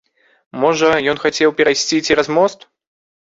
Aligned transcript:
Можа, 0.61 0.89
ён 1.13 1.17
хацеў 1.25 1.53
перайсці 1.59 2.01
цераз 2.09 2.27
мост? 2.39 2.67